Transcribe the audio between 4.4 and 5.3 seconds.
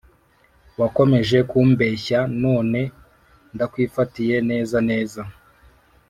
neza neza